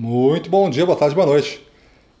[0.00, 1.60] Muito bom dia, boa tarde, boa noite.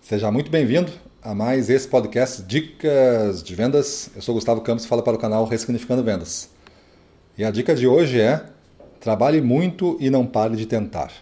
[0.00, 0.90] Seja muito bem-vindo
[1.22, 4.10] a mais esse podcast Dicas de Vendas.
[4.16, 6.50] Eu sou Gustavo Campos e falo para o canal Ressignificando Vendas.
[7.38, 8.44] E a dica de hoje é:
[8.98, 11.12] trabalhe muito e não pare de tentar.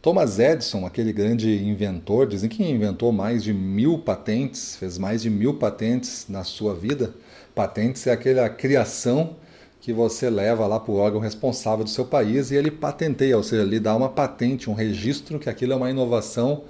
[0.00, 5.28] Thomas Edison, aquele grande inventor, dizem que inventou mais de mil patentes, fez mais de
[5.28, 7.12] mil patentes na sua vida.
[7.54, 9.36] Patentes é aquela criação
[9.80, 13.42] que você leva lá para o órgão responsável do seu país e ele patenteia, ou
[13.42, 16.64] seja, lhe dá uma patente, um registro que aquilo é uma inovação,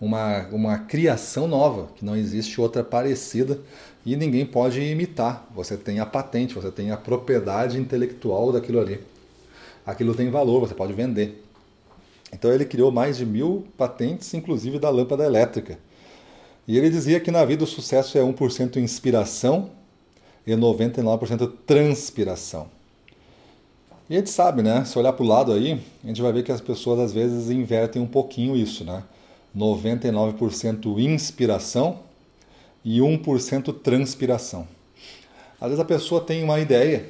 [0.00, 3.60] uma, uma criação nova, que não existe outra parecida
[4.04, 5.46] e ninguém pode imitar.
[5.54, 9.00] Você tem a patente, você tem a propriedade intelectual daquilo ali.
[9.86, 11.44] Aquilo tem valor, você pode vender.
[12.32, 15.78] Então ele criou mais de mil patentes, inclusive da lâmpada elétrica.
[16.66, 19.70] E ele dizia que na vida o sucesso é 1% inspiração
[20.48, 22.68] e 99% transpiração.
[24.08, 24.82] E a gente sabe, né?
[24.86, 27.50] Se olhar para o lado aí, a gente vai ver que as pessoas às vezes
[27.50, 29.02] invertem um pouquinho isso, né?
[29.54, 32.00] 99% inspiração
[32.82, 34.66] e 1% transpiração.
[35.60, 37.04] Às vezes a pessoa tem uma ideia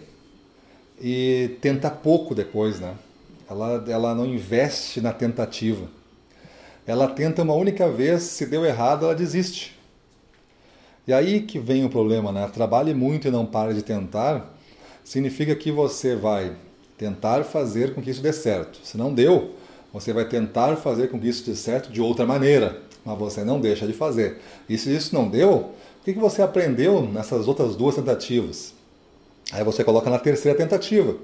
[1.00, 2.96] e tenta pouco depois, né?
[3.48, 5.86] Ela, ela não investe na tentativa.
[6.84, 9.77] Ela tenta uma única vez, se deu errado, ela desiste.
[11.08, 12.46] E aí que vem o problema, né?
[12.52, 14.54] Trabalhe muito e não pare de tentar,
[15.02, 16.54] significa que você vai
[16.98, 18.78] tentar fazer com que isso dê certo.
[18.84, 19.54] Se não deu,
[19.90, 23.58] você vai tentar fazer com que isso dê certo de outra maneira, mas você não
[23.58, 24.38] deixa de fazer.
[24.68, 28.74] E se isso não deu, o que você aprendeu nessas outras duas tentativas?
[29.50, 31.16] Aí você coloca na terceira tentativa.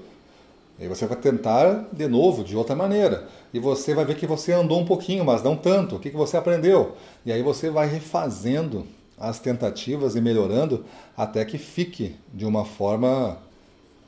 [0.79, 3.27] Aí você vai tentar de novo, de outra maneira.
[3.53, 5.97] E você vai ver que você andou um pouquinho, mas não tanto.
[5.97, 6.95] O que você aprendeu?
[7.23, 10.85] E aí você vai refazendo as tentativas e melhorando
[11.15, 13.37] até que fique de uma forma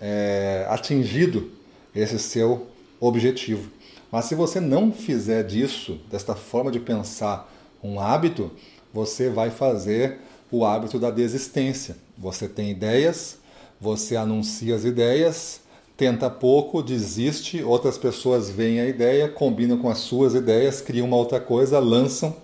[0.01, 1.51] é, atingido
[1.95, 2.67] esse seu
[2.99, 3.71] objetivo.
[4.11, 7.51] Mas se você não fizer disso, desta forma de pensar,
[7.83, 8.51] um hábito,
[8.93, 10.19] você vai fazer
[10.51, 11.97] o hábito da desistência.
[12.17, 13.37] Você tem ideias,
[13.79, 15.61] você anuncia as ideias,
[15.95, 21.17] tenta pouco, desiste, outras pessoas veem a ideia, combinam com as suas ideias, criam uma
[21.17, 22.35] outra coisa, lançam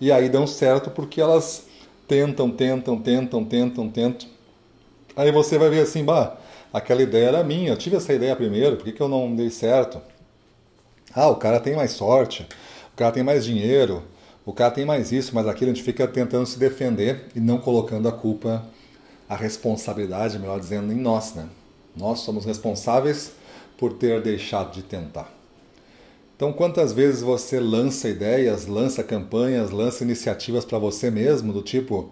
[0.00, 1.64] e aí dão certo porque elas
[2.10, 4.28] tentam, tentam, tentam, tentam, tentam.
[5.14, 6.36] Aí você vai ver assim, bah,
[6.72, 9.48] aquela ideia era minha, eu tive essa ideia primeiro, por que, que eu não dei
[9.48, 10.02] certo?
[11.14, 12.48] Ah, o cara tem mais sorte,
[12.92, 14.02] o cara tem mais dinheiro,
[14.44, 17.58] o cara tem mais isso, mas aquilo a gente fica tentando se defender e não
[17.58, 18.64] colocando a culpa,
[19.28, 21.48] a responsabilidade, melhor dizendo, em nós, né?
[21.96, 23.30] Nós somos responsáveis
[23.78, 25.39] por ter deixado de tentar.
[26.40, 32.08] Então, quantas vezes você lança ideias, lança campanhas, lança iniciativas para você mesmo, do tipo: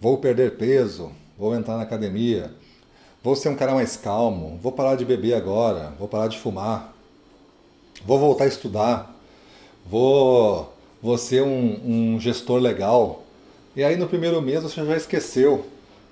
[0.00, 2.50] vou perder peso, vou entrar na academia,
[3.22, 6.96] vou ser um cara mais calmo, vou parar de beber agora, vou parar de fumar,
[8.04, 9.16] vou voltar a estudar,
[9.86, 13.22] vou, vou ser um, um gestor legal.
[13.76, 15.64] E aí, no primeiro mês, você já esqueceu.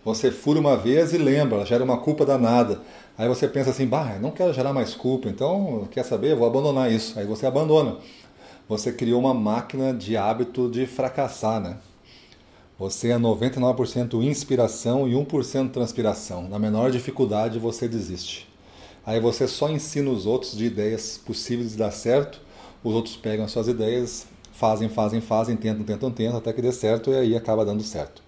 [0.05, 2.81] Você fura uma vez e lembra, gera uma culpa danada.
[3.17, 6.91] Aí você pensa assim, bah, não quero gerar mais culpa, então quer saber, vou abandonar
[6.91, 7.19] isso.
[7.19, 7.99] Aí você abandona.
[8.69, 11.77] Você criou uma máquina de hábito de fracassar, né?
[12.79, 16.49] Você é 99% inspiração e 1% transpiração.
[16.49, 18.49] Na menor dificuldade você desiste.
[19.07, 22.41] Aí você só ensina os outros de ideias possíveis de dar certo,
[22.83, 26.73] os outros pegam as suas ideias, fazem, fazem, fazem, tentam, tentam, tentam, até que dê
[26.73, 28.23] certo e aí acaba dando certo.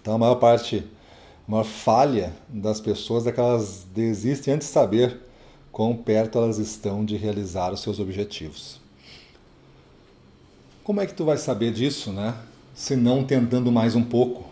[0.00, 0.84] Então a maior parte
[1.46, 5.18] uma falha das pessoas é que elas desistem antes de saber
[5.72, 8.78] quão perto elas estão de realizar os seus objetivos.
[10.84, 12.34] Como é que tu vai saber disso, né?
[12.74, 14.44] Se não tentando mais um pouco.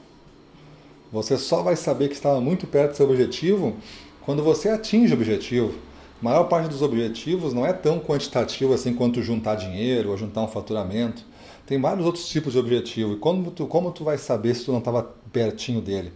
[1.13, 3.77] Você só vai saber que está muito perto do seu objetivo
[4.23, 5.75] quando você atinge o objetivo.
[6.21, 10.43] A maior parte dos objetivos não é tão quantitativo assim quanto juntar dinheiro ou juntar
[10.43, 11.23] um faturamento.
[11.67, 13.15] Tem vários outros tipos de objetivo.
[13.15, 16.13] E como tu, como tu vai saber se tu não estava pertinho dele?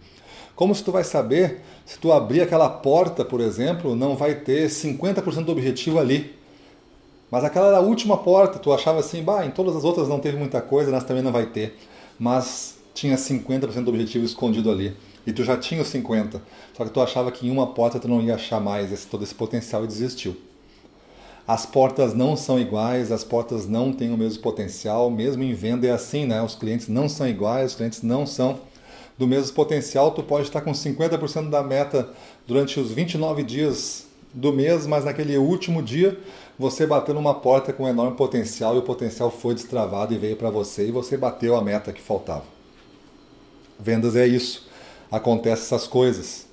[0.55, 4.69] Como se tu vai saber se tu abrir aquela porta, por exemplo, não vai ter
[4.69, 6.35] 50% do objetivo ali.
[7.29, 10.19] Mas aquela era a última porta, tu achava assim, bah, em todas as outras não
[10.19, 11.77] teve muita coisa, nessa também não vai ter.
[12.19, 14.95] Mas tinha 50% do objetivo escondido ali.
[15.25, 16.41] E tu já tinha os 50.
[16.75, 19.23] Só que tu achava que em uma porta tu não ia achar mais esse, todo
[19.23, 20.35] esse potencial e desistiu.
[21.47, 25.87] As portas não são iguais, as portas não têm o mesmo potencial, mesmo em venda
[25.87, 26.41] é assim, né?
[26.41, 28.59] Os clientes não são iguais, os clientes não são
[29.17, 32.09] do mesmo potencial, tu pode estar com 50% da meta
[32.47, 36.17] durante os 29 dias do mês, mas naquele último dia
[36.57, 40.49] você bateu numa porta com enorme potencial e o potencial foi destravado e veio para
[40.49, 42.45] você e você bateu a meta que faltava.
[43.79, 44.70] Vendas é isso.
[45.11, 46.47] Acontece essas coisas.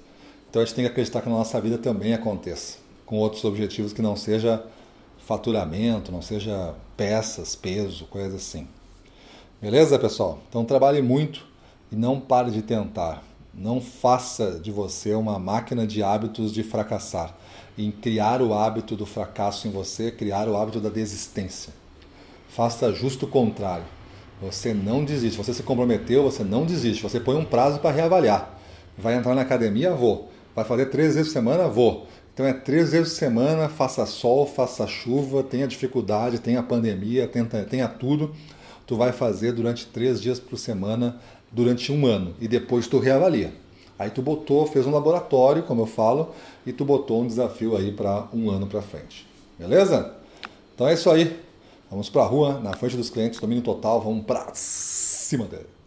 [0.50, 3.92] Então a gente tem que acreditar que na nossa vida também aconteça, com outros objetivos
[3.92, 4.64] que não seja
[5.18, 8.66] faturamento, não seja peças, peso, coisas assim.
[9.60, 10.38] Beleza, pessoal?
[10.48, 11.46] Então trabalhe muito
[11.92, 13.22] e não pare de tentar.
[13.54, 17.34] Não faça de você uma máquina de hábitos de fracassar.
[17.76, 21.72] Em criar o hábito do fracasso em você, criar o hábito da desistência.
[22.48, 23.84] Faça justo o contrário.
[24.40, 25.36] Você não desiste.
[25.36, 27.02] Você se comprometeu, você não desiste.
[27.02, 28.58] Você põe um prazo para reavaliar.
[28.96, 29.92] Vai entrar na academia?
[29.92, 30.30] Vou.
[30.54, 31.68] Vai fazer três vezes por semana?
[31.68, 32.06] Vou.
[32.34, 37.44] Então é três vezes por semana, faça sol, faça chuva, tenha dificuldade, tenha pandemia, tenha,
[37.44, 38.32] tenha tudo.
[38.86, 41.20] Tu vai fazer durante três dias por semana,
[41.50, 42.34] durante um ano.
[42.40, 43.52] E depois tu reavalia.
[43.98, 46.32] Aí tu botou, fez um laboratório, como eu falo,
[46.64, 49.26] e tu botou um desafio aí para um ano para frente.
[49.58, 50.14] Beleza?
[50.74, 51.36] Então é isso aí.
[51.90, 55.77] Vamos para a rua, na frente dos clientes, domínio total, vamos para cima dele.